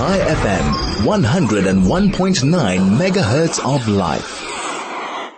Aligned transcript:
Chai 0.00 0.16
FM, 0.16 0.64
101.9 1.04 2.96
megahertz 2.96 3.60
of 3.62 3.86
life. 3.86 4.42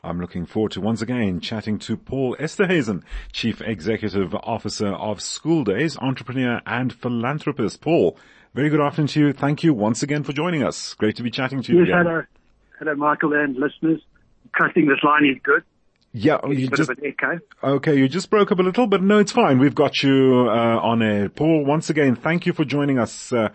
I'm 0.04 0.20
looking 0.20 0.46
forward 0.46 0.70
to 0.70 0.80
once 0.80 1.02
again 1.02 1.40
chatting 1.40 1.80
to 1.80 1.96
Paul 1.96 2.36
Esterhuizen, 2.38 3.02
Chief 3.32 3.60
Executive 3.60 4.32
Officer 4.36 4.86
of 4.86 5.20
School 5.20 5.64
Days, 5.64 5.98
entrepreneur 5.98 6.60
and 6.64 6.92
philanthropist. 6.92 7.80
Paul, 7.80 8.16
very 8.54 8.70
good 8.70 8.80
afternoon 8.80 9.08
to 9.08 9.18
you. 9.18 9.32
Thank 9.32 9.64
you 9.64 9.74
once 9.74 10.04
again 10.04 10.22
for 10.22 10.32
joining 10.32 10.62
us. 10.62 10.94
Great 10.94 11.16
to 11.16 11.24
be 11.24 11.30
chatting 11.32 11.60
to 11.62 11.72
you 11.72 11.80
yes, 11.80 11.88
again. 11.88 12.06
Hello. 12.06 12.22
hello, 12.78 12.94
Michael 12.94 13.32
and 13.32 13.56
listeners. 13.56 14.00
Trusting 14.54 14.86
this 14.86 15.02
line 15.02 15.24
is 15.24 15.38
good. 15.42 15.64
Yeah, 16.12 16.38
It's 16.44 16.60
you 16.60 16.66
a 16.66 16.70
bit 16.70 16.76
just 16.76 16.90
of 16.90 16.98
an 16.98 17.06
echo. 17.06 17.40
okay. 17.64 17.96
You 17.96 18.06
just 18.06 18.28
broke 18.30 18.52
up 18.52 18.58
a 18.58 18.62
little, 18.62 18.86
but 18.86 19.02
no, 19.02 19.18
it's 19.18 19.32
fine. 19.32 19.58
We've 19.58 19.74
got 19.74 20.02
you 20.02 20.46
uh, 20.46 20.78
on 20.78 21.02
air, 21.02 21.30
Paul. 21.30 21.64
Once 21.64 21.88
again, 21.90 22.14
thank 22.14 22.44
you 22.46 22.52
for 22.52 22.64
joining 22.64 22.98
us. 22.98 23.32
Uh, 23.32 23.48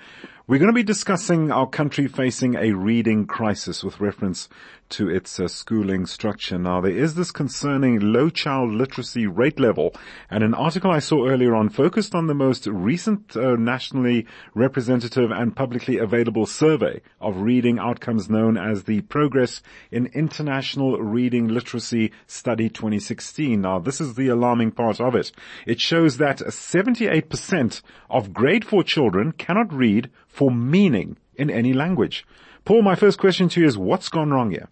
we're 0.50 0.59
going 0.59 0.70
to 0.70 0.73
be 0.73 0.82
discussing 0.82 1.52
our 1.52 1.68
country 1.68 2.08
facing 2.08 2.55
a 2.55 2.72
reading 2.72 3.27
crisis 3.27 3.84
with 3.84 3.99
reference 3.99 4.48
to 4.88 5.09
its 5.09 5.41
uh, 5.41 5.48
schooling 5.49 6.05
structure. 6.05 6.58
Now, 6.58 6.80
there 6.80 6.91
is 6.91 7.16
this 7.16 7.31
concerning 7.31 7.99
low 7.99 8.30
child 8.30 8.72
literacy 8.72 9.27
rate 9.27 9.59
level, 9.59 9.94
and 10.30 10.45
an 10.45 10.53
article 10.53 10.89
I 10.89 10.99
saw 10.99 11.27
earlier 11.27 11.53
on 11.53 11.67
focused 11.67 12.16
on 12.16 12.27
the 12.27 12.34
most 12.34 12.66
recent 12.66 13.36
uh, 13.36 13.58
nationally 13.58 14.25
representative 14.55 15.31
and 15.31 15.53
publicly 15.53 15.98
available 15.98 16.45
survey 16.45 17.02
of 17.20 17.41
reading 17.41 17.77
outcomes 17.77 18.30
known 18.30 18.55
as 18.58 18.86
the 18.86 19.02
Progress 19.02 19.61
in 19.91 20.05
International 20.14 20.98
Reading 21.02 21.50
Literacy 21.50 22.14
Study 22.25 22.70
2016. 22.70 23.59
Now, 23.59 23.80
this 23.80 24.00
is 24.00 24.16
the 24.16 24.30
alarming 24.30 24.72
part 24.72 25.02
of 25.02 25.14
it. 25.14 25.34
It 25.66 25.81
shows 25.81 26.16
that 26.17 26.38
78% 26.38 27.81
of 28.09 28.34
grade 28.34 28.64
4 28.64 28.84
children 28.84 29.34
cannot 29.34 29.73
read 29.73 30.09
for 30.38 30.52
meaning 30.52 31.18
in 31.36 31.50
any 31.50 31.73
language. 31.73 32.26
Paul, 32.64 32.84
my 32.84 32.94
first 32.95 33.18
question 33.18 33.50
to 33.50 33.62
you 33.62 33.66
is 33.66 33.76
what's 33.76 34.08
gone 34.09 34.30
wrong 34.30 34.52
here? 34.52 34.67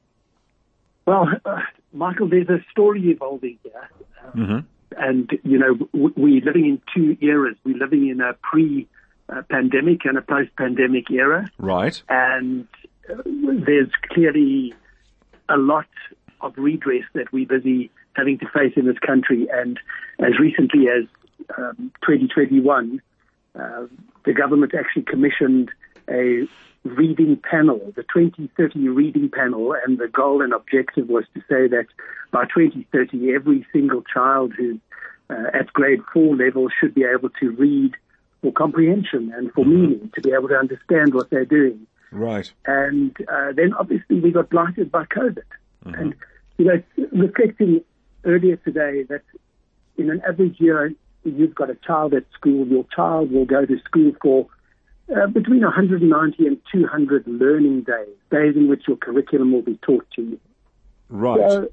Well, 1.08 1.28
uh, 1.44 1.62
Michael, 1.92 2.30
there's 2.30 2.50
a 2.50 2.60
story 2.72 3.02
evolving 3.10 3.58
here. 3.64 3.90
Um, 4.24 4.32
Mm-hmm. 4.42 4.60
And, 4.98 5.30
you 5.44 5.58
know, 5.58 5.74
w- 5.76 6.14
we're 6.16 6.46
living 6.46 6.66
in 6.66 6.82
two 6.96 7.18
eras. 7.20 7.58
We're 7.66 7.78
living 7.78 8.08
in 8.08 8.22
a 8.22 8.34
pre-pandemic 8.50 10.06
and 10.06 10.18
a 10.18 10.22
post-pandemic 10.22 11.10
era. 11.12 11.50
Right. 11.58 12.02
And 12.08 12.68
uh, 13.10 13.22
there's 13.26 13.92
clearly 14.14 14.74
a 15.50 15.58
lot 15.58 15.88
of 16.42 16.54
redress 16.58 17.04
that 17.14 17.34
we're 17.34 17.48
busy 17.48 17.92
having 18.14 18.38
to 18.40 18.48
face 18.48 18.74
in 18.76 18.86
this 18.86 19.00
country. 19.00 19.48
And 19.52 19.80
as 20.20 20.40
recently 20.40 20.88
as 20.88 21.06
um, 21.58 21.92
2021, 22.02 23.02
uh, 23.60 23.86
the 24.26 24.34
government 24.34 24.74
actually 24.74 25.04
commissioned 25.04 25.72
a 26.10 26.48
reading 26.84 27.38
panel, 27.38 27.80
the 27.96 28.04
2030 28.04 28.88
reading 28.90 29.30
panel, 29.30 29.76
and 29.86 29.98
the 29.98 30.08
goal 30.08 30.42
and 30.42 30.54
objective 30.54 31.10
was 31.10 31.26
to 31.34 31.42
say 31.42 31.68
that 31.68 31.86
by 32.32 32.44
2030, 32.46 33.34
every 33.34 33.66
single 33.74 34.04
child 34.04 34.54
who's 34.56 34.78
uh, 35.30 35.46
at 35.54 35.74
grade 35.74 36.02
four 36.14 36.36
level 36.36 36.68
should 36.80 36.94
be 36.94 37.04
able 37.04 37.30
to 37.40 37.50
read 37.52 37.96
for 38.42 38.52
comprehension 38.52 39.34
and 39.36 39.52
for 39.54 39.66
meaning, 39.66 40.12
to 40.14 40.22
be 40.22 40.32
able 40.32 40.48
to 40.48 40.56
understand 40.56 41.14
what 41.14 41.30
they're 41.32 41.46
doing. 41.46 41.88
Right. 42.12 42.52
And 42.66 43.16
uh, 43.28 43.52
then 43.54 43.74
obviously 43.74 44.20
we 44.20 44.32
got 44.32 44.50
blighted 44.50 44.92
by 44.92 45.06
COVID. 45.06 45.44
And, 45.86 46.16
you 46.58 46.66
know, 46.66 46.82
reflecting 47.12 47.82
earlier 48.24 48.56
today 48.58 49.04
that 49.04 49.22
in 49.98 50.10
an 50.10 50.22
average 50.28 50.60
year, 50.60 50.94
you've 51.26 51.56
got 51.56 51.70
a 51.70 51.76
child 51.76 52.14
at 52.14 52.24
school, 52.34 52.68
your 52.68 52.86
child 52.96 53.32
will 53.32 53.46
go 53.46 53.66
to 53.66 53.80
school 53.86 54.12
for 54.22 54.48
uh, 55.16 55.28
between 55.28 55.62
190 55.62 56.48
and 56.48 56.58
200 56.72 57.28
learning 57.28 57.82
days, 57.82 58.16
days 58.32 58.56
in 58.56 58.68
which 58.68 58.84
your 58.88 58.98
curriculum 58.98 59.52
will 59.52 59.62
be 59.62 59.78
taught 59.86 60.06
to 60.16 60.22
you. 60.22 60.40
Right. 61.10 61.40
So, 61.40 61.70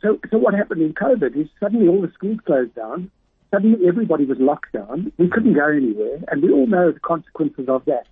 so, 0.00 0.20
so 0.30 0.38
what 0.38 0.54
happened 0.54 0.82
in 0.82 0.94
COVID 0.94 1.36
is 1.36 1.48
suddenly 1.60 1.88
all 1.88 2.00
the 2.00 2.12
schools 2.14 2.38
closed 2.46 2.74
down. 2.74 3.10
Suddenly 3.50 3.86
everybody 3.86 4.24
was 4.24 4.38
locked 4.38 4.72
down. 4.72 5.12
We 5.18 5.28
couldn't 5.28 5.54
go 5.54 5.68
anywhere, 5.68 6.18
and 6.28 6.42
we 6.42 6.50
all 6.50 6.66
know 6.66 6.90
the 6.90 7.00
consequences 7.00 7.68
of 7.68 7.84
that. 7.84 8.06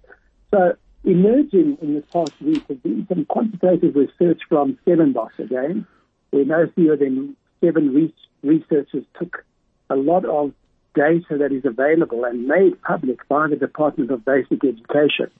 So, 0.50 0.76
emerging 1.04 1.78
in 1.80 1.94
this 1.94 2.04
past 2.12 2.32
week 2.40 2.62
has 2.68 2.78
been 2.78 3.06
some 3.08 3.24
quantitative 3.24 3.96
research 3.96 4.42
from 4.48 4.78
Seven 4.84 5.12
Stellenbosch 5.12 5.38
again, 5.38 5.86
where 6.30 6.44
no 6.44 6.70
fewer 6.74 6.96
than 6.96 7.36
seven 7.60 7.94
re- 7.94 8.14
researchers 8.42 9.04
took 9.18 9.44
a 9.90 9.96
lot 9.96 10.24
of 10.24 10.52
data 10.94 11.38
that 11.38 11.52
is 11.52 11.64
available 11.64 12.24
and 12.24 12.46
made 12.46 12.80
public 12.82 13.26
by 13.28 13.48
the 13.48 13.56
Department 13.56 14.10
of 14.10 14.24
Basic 14.24 14.64
Education, 14.64 15.30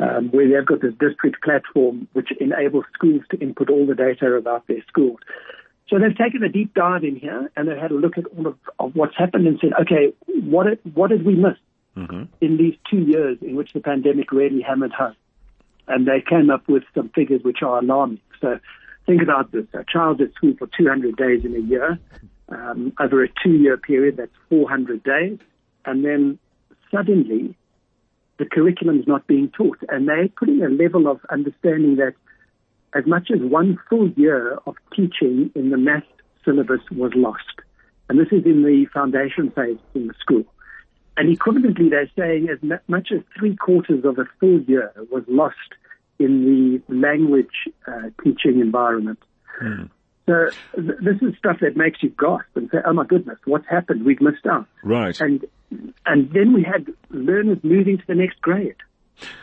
um, 0.00 0.28
where 0.30 0.48
they've 0.48 0.66
got 0.66 0.80
this 0.80 0.94
district 1.00 1.42
platform 1.42 2.08
which 2.12 2.28
enables 2.40 2.84
schools 2.94 3.22
to 3.30 3.38
input 3.38 3.70
all 3.70 3.86
the 3.86 3.94
data 3.94 4.26
about 4.34 4.66
their 4.66 4.82
schools. 4.88 5.18
So 5.88 5.98
they've 5.98 6.16
taken 6.16 6.42
a 6.42 6.48
deep 6.48 6.74
dive 6.74 7.04
in 7.04 7.16
here 7.16 7.50
and 7.56 7.68
they've 7.68 7.76
had 7.76 7.90
a 7.90 7.94
look 7.94 8.16
at 8.16 8.24
all 8.36 8.46
of, 8.46 8.56
of 8.78 8.94
what's 8.94 9.16
happened 9.16 9.46
and 9.46 9.58
said, 9.60 9.72
okay, 9.82 10.14
what 10.26 10.66
did, 10.66 10.94
what 10.94 11.10
did 11.10 11.24
we 11.24 11.34
miss 11.34 11.58
in 12.40 12.56
these 12.56 12.74
two 12.90 13.02
years 13.02 13.38
in 13.42 13.54
which 13.54 13.72
the 13.72 13.80
pandemic 13.80 14.32
really 14.32 14.62
hammered 14.62 14.92
home? 14.92 15.16
And 15.86 16.06
they 16.06 16.22
came 16.26 16.50
up 16.50 16.66
with 16.68 16.82
some 16.94 17.10
figures 17.10 17.42
which 17.42 17.58
are 17.62 17.78
alarming. 17.78 18.20
So 18.40 18.58
think 19.06 19.22
about 19.22 19.52
this. 19.52 19.66
A 19.74 19.84
child 19.84 20.20
at 20.22 20.32
school 20.34 20.54
for 20.58 20.68
200 20.76 21.16
days 21.16 21.44
in 21.44 21.54
a 21.54 21.60
year, 21.60 21.98
um, 22.48 22.92
over 23.00 23.24
a 23.24 23.28
two-year 23.42 23.76
period, 23.76 24.16
that's 24.16 24.32
400 24.48 25.02
days. 25.02 25.38
And 25.84 26.04
then 26.04 26.38
suddenly 26.90 27.54
the 28.38 28.46
curriculum 28.46 28.98
is 29.00 29.06
not 29.06 29.26
being 29.26 29.50
taught. 29.50 29.78
And 29.88 30.08
they're 30.08 30.28
putting 30.28 30.62
a 30.62 30.68
level 30.68 31.06
of 31.08 31.20
understanding 31.30 31.96
that 31.96 32.14
as 32.94 33.06
much 33.06 33.30
as 33.32 33.40
one 33.40 33.78
full 33.88 34.10
year 34.10 34.58
of 34.66 34.76
teaching 34.94 35.50
in 35.54 35.70
the 35.70 35.76
math 35.76 36.04
syllabus 36.44 36.80
was 36.92 37.12
lost. 37.14 37.60
And 38.08 38.18
this 38.18 38.28
is 38.30 38.44
in 38.44 38.62
the 38.62 38.86
foundation 38.92 39.50
phase 39.50 39.78
in 39.94 40.08
the 40.08 40.14
school. 40.20 40.44
And 41.16 41.36
equivalently, 41.36 41.90
they're 41.90 42.10
saying 42.18 42.48
as 42.50 42.58
much 42.88 43.08
as 43.12 43.20
three 43.38 43.56
quarters 43.56 44.04
of 44.04 44.18
a 44.18 44.24
full 44.40 44.60
year 44.62 44.92
was 45.10 45.22
lost 45.28 45.56
in 46.18 46.44
the 46.88 46.94
language 46.94 47.68
uh, 47.86 48.10
teaching 48.22 48.60
environment. 48.60 49.18
So 50.26 50.48
th- 50.74 50.98
this 51.00 51.16
is 51.20 51.36
stuff 51.38 51.58
that 51.60 51.76
makes 51.76 52.02
you 52.02 52.10
gasp 52.10 52.46
and 52.54 52.70
say, 52.70 52.78
"Oh 52.84 52.92
my 52.92 53.04
goodness, 53.04 53.38
what's 53.44 53.66
happened? 53.68 54.04
We've 54.04 54.20
missed 54.20 54.46
out." 54.46 54.66
Right. 54.82 55.18
And 55.20 55.44
and 56.06 56.30
then 56.32 56.52
we 56.52 56.62
had 56.62 56.86
learners 57.10 57.58
moving 57.62 57.98
to 57.98 58.04
the 58.06 58.14
next 58.14 58.40
grade. 58.40 58.76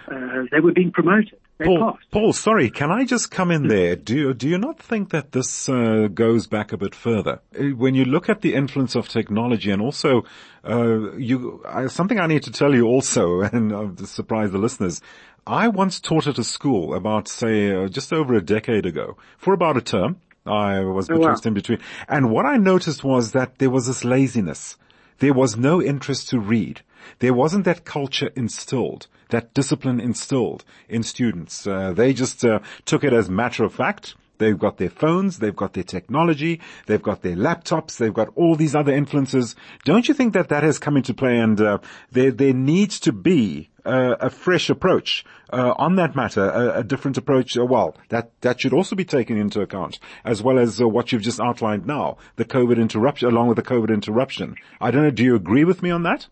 Uh, 0.07 0.43
they 0.51 0.59
were 0.59 0.73
being 0.73 0.91
promoted. 0.91 1.37
They 1.57 1.65
Paul, 1.65 1.93
passed. 1.93 2.11
Paul, 2.11 2.33
sorry, 2.33 2.69
can 2.69 2.91
I 2.91 3.05
just 3.05 3.31
come 3.31 3.51
in 3.51 3.67
there? 3.67 3.95
Do 3.95 4.15
you, 4.15 4.33
do 4.33 4.49
you 4.49 4.57
not 4.57 4.79
think 4.79 5.11
that 5.11 5.31
this 5.31 5.69
uh, 5.69 6.07
goes 6.13 6.47
back 6.47 6.73
a 6.73 6.77
bit 6.77 6.95
further? 6.95 7.39
Uh, 7.57 7.67
When 7.75 7.95
you 7.95 8.03
look 8.03 8.29
at 8.29 8.41
the 8.41 8.53
influence 8.55 8.95
of 8.95 9.07
technology 9.07 9.71
and 9.71 9.81
also, 9.81 10.25
uh, 10.67 11.13
you, 11.13 11.63
I, 11.67 11.87
something 11.87 12.19
I 12.19 12.27
need 12.27 12.43
to 12.43 12.51
tell 12.51 12.73
you 12.73 12.87
also, 12.87 13.41
and 13.53 13.71
uh, 13.71 14.05
surprise 14.05 14.51
the 14.51 14.57
listeners, 14.57 15.01
I 15.45 15.67
once 15.67 15.99
taught 15.99 16.27
at 16.27 16.37
a 16.37 16.43
school 16.43 16.93
about, 16.93 17.27
say, 17.27 17.71
uh, 17.71 17.87
just 17.87 18.11
over 18.11 18.33
a 18.33 18.41
decade 18.41 18.85
ago 18.85 19.17
for 19.37 19.53
about 19.53 19.77
a 19.77 19.81
term. 19.81 20.17
I 20.45 20.79
was 20.81 21.09
Oh, 21.09 21.17
wow. 21.19 21.35
in 21.45 21.53
between. 21.53 21.79
And 22.07 22.31
what 22.31 22.45
I 22.45 22.57
noticed 22.57 23.03
was 23.03 23.31
that 23.31 23.59
there 23.59 23.69
was 23.69 23.87
this 23.87 24.03
laziness. 24.03 24.77
There 25.19 25.33
was 25.33 25.55
no 25.55 25.81
interest 25.81 26.29
to 26.29 26.39
read. 26.39 26.81
There 27.19 27.33
wasn't 27.33 27.65
that 27.65 27.85
culture 27.85 28.31
instilled, 28.35 29.07
that 29.29 29.53
discipline 29.53 29.99
instilled 29.99 30.63
in 30.89 31.03
students. 31.03 31.67
Uh, 31.67 31.93
they 31.93 32.13
just 32.13 32.43
uh, 32.43 32.59
took 32.85 33.03
it 33.03 33.13
as 33.13 33.29
matter 33.29 33.63
of 33.63 33.73
fact. 33.73 34.15
They've 34.41 34.57
got 34.57 34.77
their 34.77 34.89
phones, 34.89 35.37
they've 35.37 35.55
got 35.55 35.73
their 35.73 35.83
technology, 35.83 36.61
they've 36.87 37.01
got 37.01 37.21
their 37.21 37.35
laptops, 37.35 37.97
they've 37.97 38.11
got 38.11 38.29
all 38.35 38.55
these 38.55 38.73
other 38.73 38.91
influences. 38.91 39.55
Don't 39.85 40.07
you 40.07 40.15
think 40.15 40.33
that 40.33 40.49
that 40.49 40.63
has 40.63 40.79
come 40.79 40.97
into 40.97 41.13
play 41.13 41.37
and 41.37 41.61
uh, 41.61 41.77
there, 42.11 42.31
there 42.31 42.53
needs 42.53 42.99
to 43.01 43.11
be 43.11 43.69
uh, 43.85 44.15
a 44.19 44.31
fresh 44.31 44.71
approach 44.71 45.23
uh, 45.53 45.75
on 45.77 45.95
that 45.97 46.15
matter, 46.15 46.49
a, 46.49 46.79
a 46.79 46.83
different 46.83 47.17
approach. 47.19 47.55
Uh, 47.55 47.65
well, 47.65 47.95
that 48.09 48.31
that 48.41 48.59
should 48.61 48.73
also 48.73 48.95
be 48.95 49.05
taken 49.05 49.37
into 49.37 49.61
account, 49.61 49.99
as 50.25 50.41
well 50.41 50.57
as 50.57 50.81
uh, 50.81 50.87
what 50.87 51.11
you've 51.11 51.21
just 51.21 51.39
outlined 51.39 51.85
now, 51.85 52.17
the 52.37 52.45
COVID 52.45 52.81
interruption, 52.81 53.27
along 53.29 53.47
with 53.47 53.57
the 53.57 53.63
COVID 53.63 53.93
interruption. 53.93 54.55
I 54.79 54.89
don't 54.89 55.03
know. 55.03 55.11
Do 55.11 55.23
you 55.23 55.35
agree 55.35 55.65
with 55.65 55.83
me 55.83 55.91
on 55.91 56.01
that? 56.03 56.27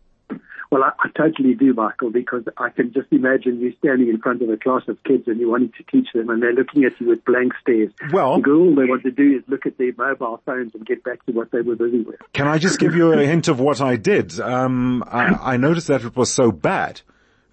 Well, 0.72 0.84
I, 0.84 0.92
I 1.00 1.10
totally 1.18 1.56
do, 1.56 1.74
Michael, 1.74 2.12
because 2.12 2.44
I 2.58 2.70
can 2.70 2.94
just 2.94 3.08
imagine 3.12 3.60
you 3.60 3.74
standing 3.80 4.08
in 4.08 4.20
front 4.20 4.44
of 4.44 4.50
a 4.50 4.58
class 4.58 4.84
of 4.88 5.04
kids 5.04 5.24
and 5.28 5.40
you 5.40 5.50
wanting 5.50 5.74
to 5.78 5.84
teach 5.92 6.10
them, 6.14 6.30
and 6.30 6.44
they're 6.44 6.54
looking 6.54 6.84
at 6.84 6.92
you 7.00 7.08
with 7.08 7.26
blank 7.26 7.54
stares. 7.62 7.92
Well- 8.12 8.38
because 8.38 8.54
all 8.54 8.76
they 8.76 8.86
want 8.86 9.04
to 9.04 9.12
do 9.12 9.38
is 9.38 9.44
look 9.48 9.66
at 9.66 9.78
their 9.78 9.94
mobile 9.98 10.42
phones 10.46 10.76
and 10.76 10.86
get 10.86 11.04
back 11.04 11.26
to 11.26 11.32
what 11.32 11.52
they 11.52 11.62
were 11.62 11.76
busy 11.76 12.02
with. 12.02 12.20
Can 12.34 12.48
I 12.48 12.60
just 12.60 12.80
give 12.80 12.96
you 12.96 13.14
a 13.14 13.26
hint 13.26 13.48
of 13.48 13.60
what 13.60 13.82
I 13.82 13.96
did? 13.96 14.40
Um, 14.40 15.04
I, 15.08 15.54
I 15.54 15.58
noticed 15.58 15.88
that 15.88 16.04
it 16.06 16.16
was 16.16 16.32
so 16.32 16.52
bad 16.52 17.02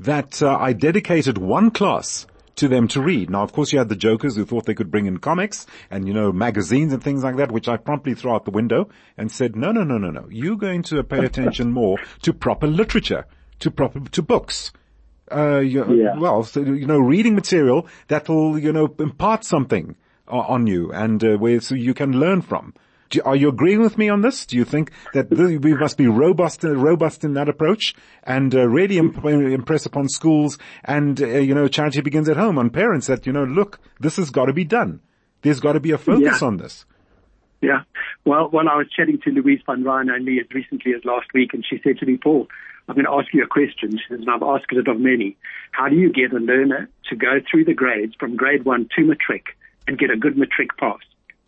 that 0.01 0.43
uh, 0.43 0.57
I 0.61 0.75
dedicated 0.75 1.39
one 1.39 1.71
class 1.71 2.27
to 2.57 2.69
them 2.69 2.89
to 2.89 3.01
read. 3.01 3.31
Now, 3.31 3.43
of 3.43 3.53
course, 3.53 3.73
you 3.73 3.79
had 3.79 3.89
the 3.89 3.97
jokers 3.97 4.37
who 4.37 4.45
thought 4.45 4.65
they 4.65 4.75
could 4.75 4.91
bring 4.91 5.07
in 5.07 5.19
comics 5.19 5.67
and, 5.91 6.09
you 6.09 6.15
know, 6.15 6.33
magazines 6.33 6.93
and 6.93 7.03
things 7.03 7.23
like 7.23 7.37
that, 7.37 7.53
which 7.53 7.69
I 7.69 7.77
promptly 7.77 8.15
threw 8.15 8.33
out 8.33 8.45
the 8.45 8.51
window 8.51 8.89
and 9.17 9.31
said, 9.31 9.55
no, 9.57 9.73
no, 9.73 9.85
no, 9.85 9.99
no, 9.99 10.11
no. 10.11 10.27
You're 10.31 10.57
going 10.57 10.83
to 10.85 11.03
pay 11.05 11.25
attention 11.25 11.71
more 11.71 11.99
to 12.23 12.33
proper 12.33 12.67
literature, 12.67 13.27
to 13.61 13.71
proper, 13.71 14.01
to 14.01 14.23
books. 14.23 14.73
Uh, 15.31 15.59
you, 15.59 15.85
Yeah. 15.95 16.17
well, 16.19 16.45
so, 16.45 16.61
you 16.61 16.87
know, 16.87 16.99
reading 16.99 17.35
material 17.35 17.87
that 18.09 18.29
will, 18.29 18.59
you 18.59 18.73
know, 18.73 18.95
impart 18.99 19.45
something 19.45 19.97
on 20.29 20.67
you 20.67 20.93
and 20.93 21.23
uh, 21.23 21.37
where 21.37 21.61
so 21.61 21.75
you 21.75 21.95
can 21.95 22.19
learn 22.19 22.43
from. 22.43 22.75
Do, 23.11 23.21
are 23.25 23.37
you 23.37 23.49
agreeing 23.49 23.81
with 23.81 23.97
me 23.99 24.09
on 24.09 24.21
this? 24.23 24.47
Do 24.47 24.57
you 24.57 24.65
think 24.65 24.91
that 25.15 25.31
th- 25.31 25.61
we 25.61 25.75
must 25.75 25.97
be 25.97 26.07
robust, 26.07 26.65
uh, 26.65 26.75
robust 26.75 27.25
in 27.25 27.35
that 27.35 27.49
approach 27.49 27.95
and 28.25 28.55
uh, 28.55 28.67
really 28.69 28.99
imp- 28.99 29.25
impress 29.25 29.87
upon 29.87 30.09
schools 30.09 30.59
and, 30.85 31.21
uh, 31.23 31.27
you 31.27 31.55
know, 31.55 31.69
charity 31.69 32.01
begins 32.01 32.29
at 32.29 32.37
home 32.37 32.59
on 32.59 32.71
parents 32.71 33.07
that, 33.07 33.27
you 33.27 33.33
know, 33.33 33.45
look, 33.45 33.79
this 34.01 34.17
has 34.17 34.31
got 34.31 34.47
to 34.47 34.53
be 34.53 34.65
done. 34.65 35.01
There's 35.43 35.61
got 35.61 35.75
to 35.75 35.81
be 35.81 35.93
a 35.93 35.99
focus 35.99 36.41
Yeah. 36.41 36.47
on 36.47 36.57
this. 36.57 36.85
Yeah. 37.63 37.83
Well, 38.25 38.51
well, 38.53 38.69
I 38.69 38.77
was 38.77 38.89
chatting 38.95 39.19
to 39.25 39.31
Louise 39.31 39.61
van 39.67 39.83
Rhyn 39.85 40.11
only 40.11 40.41
as 40.41 40.47
recently 40.53 40.93
as 40.95 41.05
last 41.05 41.29
week, 41.33 41.55
and 41.55 41.65
she 41.69 41.81
said 41.83 41.99
to 41.99 42.07
me, 42.07 42.17
Paul, 42.17 42.49
I'm 42.89 42.95
going 42.97 43.07
to 43.07 43.13
ask 43.13 43.33
you 43.33 43.43
a 43.43 43.47
question, 43.47 43.99
and 44.11 44.29
I've 44.31 44.43
asked 44.43 44.67
it 44.71 44.87
of 44.89 45.01
many. 45.01 45.37
How 45.73 45.89
do 45.89 45.97
you 45.97 46.13
get 46.13 46.33
a 46.33 46.39
learner 46.39 46.89
to 47.09 47.17
go 47.17 47.41
through 47.51 47.65
the 47.65 47.75
grades 47.75 48.15
from 48.19 48.37
grade 48.37 48.65
one 48.65 48.89
to 48.97 49.05
matric 49.05 49.57
and 49.89 49.99
get 49.99 50.11
a 50.11 50.17
good 50.17 50.37
matric 50.37 50.77
pass? 50.77 50.99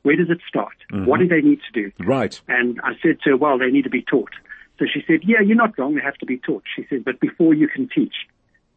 Where 0.02 0.16
does 0.16 0.30
it 0.30 0.38
start? 0.48 0.76
Mm-hmm. 0.92 1.06
What 1.06 1.20
do 1.20 1.28
they 1.28 1.40
need 1.40 1.60
to 1.72 1.82
do? 1.82 1.92
Right. 2.04 2.40
And 2.48 2.80
I 2.82 2.92
said 3.02 3.20
to 3.24 3.30
her, 3.30 3.36
well, 3.36 3.58
they 3.58 3.70
need 3.70 3.84
to 3.84 3.90
be 3.90 4.02
taught. 4.02 4.30
So 4.78 4.86
she 4.92 5.02
said, 5.06 5.20
yeah, 5.24 5.40
you're 5.44 5.56
not 5.56 5.76
wrong. 5.78 5.96
They 5.96 6.00
have 6.02 6.16
to 6.18 6.26
be 6.26 6.38
taught. 6.38 6.62
She 6.76 6.86
said, 6.88 7.04
but 7.04 7.18
before 7.20 7.52
you 7.52 7.68
can 7.68 7.88
teach, 7.92 8.14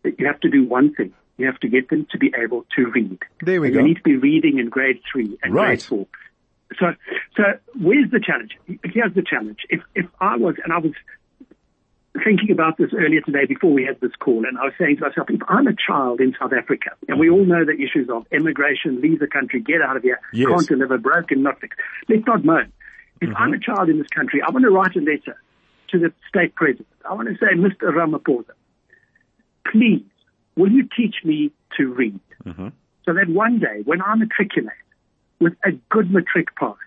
you 0.03 0.25
have 0.25 0.39
to 0.41 0.49
do 0.49 0.63
one 0.63 0.93
thing. 0.95 1.13
You 1.37 1.45
have 1.45 1.59
to 1.59 1.67
get 1.67 1.89
them 1.89 2.07
to 2.11 2.17
be 2.17 2.33
able 2.37 2.65
to 2.75 2.87
read. 2.87 3.19
There 3.41 3.61
we 3.61 3.67
and 3.67 3.75
go. 3.75 3.79
You 3.81 3.87
need 3.87 3.97
to 3.97 4.03
be 4.03 4.15
reading 4.15 4.57
in 4.59 4.69
grade 4.69 5.01
three 5.11 5.37
and 5.43 5.53
Right. 5.53 5.67
grade 5.67 5.83
four. 5.83 6.07
So, 6.79 6.95
so 7.35 7.43
where's 7.79 8.09
the 8.11 8.19
challenge? 8.19 8.57
Here's 8.83 9.13
the 9.13 9.21
challenge. 9.21 9.59
If, 9.69 9.81
if 9.93 10.05
I 10.19 10.37
was, 10.37 10.55
and 10.63 10.73
I 10.73 10.77
was 10.77 10.93
thinking 12.23 12.51
about 12.51 12.77
this 12.77 12.91
earlier 12.93 13.21
today 13.21 13.45
before 13.45 13.71
we 13.71 13.83
had 13.83 13.99
this 13.99 14.11
call, 14.19 14.45
and 14.45 14.57
I 14.57 14.65
was 14.65 14.73
saying 14.79 14.97
to 14.97 15.07
myself, 15.07 15.29
if 15.29 15.41
I'm 15.47 15.67
a 15.67 15.75
child 15.75 16.21
in 16.21 16.35
South 16.39 16.53
Africa, 16.53 16.91
and 17.07 17.19
we 17.19 17.29
all 17.29 17.45
know 17.45 17.65
the 17.65 17.73
issues 17.73 18.09
of 18.09 18.25
immigration, 18.31 19.01
leave 19.01 19.19
the 19.19 19.27
country, 19.27 19.61
get 19.61 19.81
out 19.81 19.97
of 19.97 20.03
here, 20.03 20.19
Yes. 20.33 20.47
can't 20.49 20.67
deliver, 20.67 20.97
broken, 20.97 21.43
not 21.43 21.59
fixed. 21.59 21.79
Let's 22.09 22.25
not 22.25 22.43
moan. 22.45 22.71
If 23.19 23.29
mm-hmm. 23.29 23.37
I'm 23.37 23.53
a 23.53 23.59
child 23.59 23.89
in 23.89 23.97
this 23.97 24.07
country, 24.07 24.41
I 24.41 24.49
want 24.51 24.63
to 24.63 24.71
write 24.71 24.95
a 24.95 24.99
letter 24.99 25.37
to 25.89 25.99
the 25.99 26.13
state 26.27 26.55
president. 26.55 26.87
I 27.09 27.13
want 27.13 27.27
to 27.27 27.35
say, 27.35 27.53
Mr. 27.55 27.93
Ramaphosa, 27.93 28.53
please, 29.71 30.05
will 30.55 30.71
you 30.71 30.87
teach 30.95 31.15
me 31.23 31.51
to 31.77 31.93
read? 31.93 32.19
Mm-hmm. 32.45 32.69
So 33.05 33.13
that 33.13 33.29
one 33.29 33.59
day, 33.59 33.81
when 33.85 34.01
I 34.01 34.15
matriculate 34.15 34.73
with 35.39 35.53
a 35.65 35.71
good 35.89 36.11
matric 36.11 36.55
pass, 36.55 36.77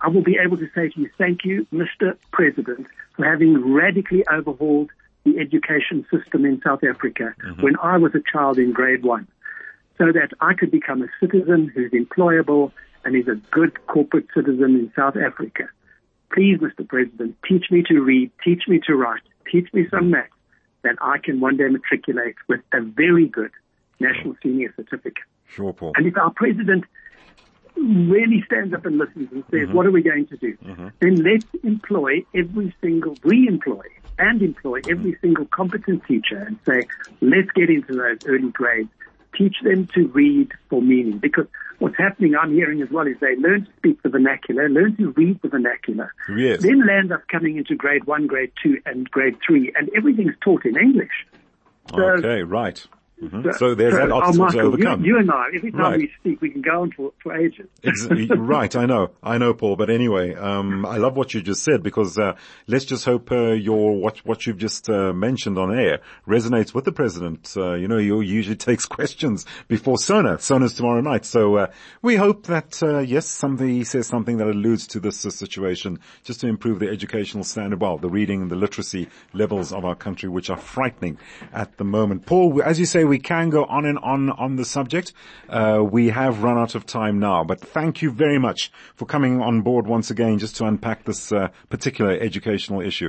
I 0.00 0.08
will 0.08 0.22
be 0.22 0.38
able 0.42 0.56
to 0.56 0.68
say 0.74 0.88
to 0.88 1.00
you, 1.00 1.10
thank 1.18 1.44
you, 1.44 1.66
Mr. 1.72 2.16
President, 2.32 2.86
for 3.16 3.24
having 3.24 3.72
radically 3.72 4.24
overhauled 4.28 4.90
the 5.24 5.38
education 5.38 6.06
system 6.10 6.44
in 6.44 6.60
South 6.62 6.82
Africa 6.82 7.34
mm-hmm. 7.44 7.62
when 7.62 7.76
I 7.82 7.98
was 7.98 8.12
a 8.14 8.22
child 8.32 8.58
in 8.58 8.72
grade 8.72 9.04
one, 9.04 9.28
so 9.98 10.06
that 10.06 10.30
I 10.40 10.54
could 10.54 10.70
become 10.70 11.02
a 11.02 11.08
citizen 11.20 11.70
who's 11.74 11.92
employable 11.92 12.72
and 13.04 13.14
is 13.14 13.28
a 13.28 13.34
good 13.50 13.86
corporate 13.86 14.26
citizen 14.34 14.76
in 14.76 14.92
South 14.96 15.16
Africa. 15.16 15.68
Please, 16.32 16.58
Mr. 16.58 16.88
President, 16.88 17.36
teach 17.46 17.70
me 17.70 17.82
to 17.88 18.00
read, 18.00 18.30
teach 18.42 18.62
me 18.68 18.80
to 18.86 18.94
write, 18.94 19.22
teach 19.50 19.68
me 19.74 19.86
some 19.90 20.10
maths, 20.10 20.30
that 20.82 20.96
I 21.02 21.18
can 21.18 21.40
one 21.40 21.58
day 21.58 21.68
matriculate 21.68 22.36
with 22.48 22.60
a 22.72 22.80
very 22.80 23.26
good 23.26 23.50
national 23.98 24.34
senior 24.42 24.72
certificate. 24.76 25.24
Sure, 25.48 25.72
Paul. 25.72 25.92
And 25.96 26.06
if 26.06 26.16
our 26.16 26.30
president 26.30 26.84
really 27.76 28.42
stands 28.46 28.74
up 28.74 28.86
and 28.86 28.98
listens 28.98 29.30
and 29.32 29.44
says, 29.50 29.60
mm-hmm. 29.60 29.72
what 29.72 29.86
are 29.86 29.90
we 29.90 30.02
going 30.02 30.26
to 30.26 30.36
do? 30.36 30.56
Mm-hmm. 30.56 30.88
Then 31.00 31.16
let's 31.16 31.46
employ 31.62 32.24
every 32.34 32.74
single, 32.80 33.16
re-employ 33.22 33.82
and 34.18 34.42
employ 34.42 34.80
mm-hmm. 34.80 34.90
every 34.90 35.16
single 35.20 35.46
competent 35.46 36.04
teacher 36.06 36.38
and 36.38 36.58
say, 36.66 36.86
let's 37.20 37.50
get 37.54 37.70
into 37.70 37.94
those 37.94 38.18
early 38.26 38.50
grades. 38.50 38.90
Teach 39.36 39.56
them 39.62 39.86
to 39.94 40.08
read 40.08 40.50
for 40.68 40.82
meaning. 40.82 41.18
Because 41.18 41.46
what's 41.78 41.96
happening, 41.96 42.34
I'm 42.34 42.52
hearing 42.52 42.82
as 42.82 42.90
well, 42.90 43.06
is 43.06 43.16
they 43.20 43.36
learn 43.36 43.64
to 43.64 43.72
speak 43.76 44.02
the 44.02 44.08
vernacular, 44.08 44.68
learn 44.68 44.96
to 44.96 45.10
read 45.12 45.40
the 45.40 45.48
vernacular. 45.48 46.12
Yes. 46.36 46.62
Then 46.62 46.84
land 46.86 47.12
up 47.12 47.22
coming 47.28 47.56
into 47.56 47.76
grade 47.76 48.04
one, 48.04 48.26
grade 48.26 48.52
two, 48.62 48.78
and 48.86 49.08
grade 49.10 49.38
three, 49.46 49.72
and 49.76 49.88
everything's 49.96 50.34
taught 50.42 50.64
in 50.64 50.76
English. 50.76 51.26
So- 51.90 52.02
Okay, 52.02 52.42
right. 52.42 52.84
Mhm. 53.22 53.54
So 53.56 53.74
there's 53.74 53.94
that 53.94 54.10
oh, 54.10 54.16
obstacle 54.16 54.46
Michael, 54.46 54.60
to 54.60 54.66
overcome. 54.66 55.04
You, 55.04 55.14
you 55.14 55.18
and 55.20 55.30
I, 55.30 55.48
every 55.54 55.70
time 55.72 55.80
Right. 55.80 55.98
we 56.00 56.10
speak, 56.20 56.40
we 56.40 56.50
can 56.50 56.62
go 56.62 56.80
on 56.82 56.90
for, 56.92 57.12
for 57.22 57.36
ages. 57.36 57.68
Right, 58.30 58.74
I 58.74 58.86
know, 58.86 59.10
I 59.22 59.38
know, 59.38 59.52
Paul. 59.54 59.76
But 59.76 59.90
anyway, 59.90 60.34
um, 60.34 60.86
I 60.86 60.96
love 60.96 61.16
what 61.16 61.34
you 61.34 61.42
just 61.42 61.62
said 61.62 61.82
because 61.82 62.18
uh, 62.18 62.34
let's 62.66 62.84
just 62.84 63.04
hope 63.04 63.30
uh, 63.30 63.52
your 63.52 63.96
what 64.00 64.18
what 64.24 64.46
you've 64.46 64.56
just 64.58 64.88
uh, 64.88 65.12
mentioned 65.12 65.58
on 65.58 65.78
air 65.78 66.00
resonates 66.26 66.72
with 66.74 66.84
the 66.84 66.92
president. 66.92 67.52
Uh, 67.56 67.74
you 67.74 67.88
know, 67.88 67.98
he 67.98 68.06
usually 68.06 68.56
takes 68.70 68.86
questions 68.86 69.44
before 69.68 69.98
Sona. 69.98 70.38
Sona's 70.38 70.74
tomorrow 70.74 71.00
night, 71.00 71.24
so 71.24 71.56
uh, 71.56 71.66
we 72.02 72.16
hope 72.16 72.46
that 72.46 72.82
uh, 72.82 72.98
yes, 72.98 73.26
something 73.26 73.68
he 73.68 73.84
says 73.84 74.06
something 74.06 74.38
that 74.38 74.48
alludes 74.48 74.86
to 74.88 75.00
this 75.00 75.26
uh, 75.26 75.30
situation, 75.30 75.98
just 76.24 76.40
to 76.40 76.46
improve 76.48 76.78
the 76.78 76.88
educational 76.88 77.44
standard, 77.44 77.80
well, 77.80 77.98
the 77.98 78.08
reading 78.08 78.42
and 78.42 78.50
the 78.50 78.56
literacy 78.56 79.08
levels 79.32 79.72
of 79.72 79.84
our 79.84 79.94
country, 79.94 80.28
which 80.28 80.50
are 80.50 80.56
frightening 80.56 81.18
at 81.52 81.76
the 81.76 81.84
moment. 81.84 82.26
Paul, 82.26 82.62
as 82.62 82.78
you 82.80 82.86
say, 82.86 83.04
we 83.10 83.18
can 83.18 83.50
go 83.50 83.64
on 83.64 83.84
and 83.84 83.98
on 83.98 84.30
on 84.30 84.54
the 84.54 84.64
subject. 84.64 85.12
Uh, 85.48 85.82
we 85.82 86.10
have 86.10 86.44
run 86.44 86.56
out 86.56 86.76
of 86.76 86.86
time 86.86 87.18
now, 87.18 87.42
but 87.42 87.60
thank 87.60 88.02
you 88.02 88.10
very 88.10 88.38
much 88.38 88.70
for 88.94 89.04
coming 89.04 89.42
on 89.42 89.62
board 89.62 89.84
once 89.88 90.12
again 90.12 90.38
just 90.38 90.54
to 90.56 90.64
unpack 90.64 91.04
this 91.04 91.32
uh, 91.32 91.48
particular 91.68 92.12
educational 92.12 92.80
issue. 92.80 93.08